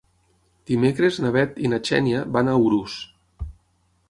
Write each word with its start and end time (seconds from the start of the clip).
Dimecres 0.71 1.19
na 1.25 1.31
Bet 1.37 1.61
i 1.67 1.71
na 1.75 1.81
Xènia 1.91 2.25
van 2.39 2.51
a 2.51 2.57
Urús. 2.67 2.97